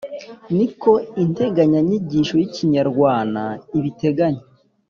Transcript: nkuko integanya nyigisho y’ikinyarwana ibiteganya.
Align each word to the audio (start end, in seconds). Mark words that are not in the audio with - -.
nkuko 0.51 0.89
integanya 1.23 1.79
nyigisho 1.87 2.33
y’ikinyarwana 2.39 3.43
ibiteganya. 3.77 4.43